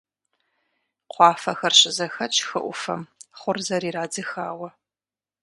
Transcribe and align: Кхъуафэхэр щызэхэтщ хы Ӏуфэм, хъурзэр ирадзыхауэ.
Кхъуафэхэр 1.11 1.73
щызэхэтщ 1.79 2.37
хы 2.47 2.59
Ӏуфэм, 2.63 3.01
хъурзэр 3.39 3.83
ирадзыхауэ. 3.89 4.69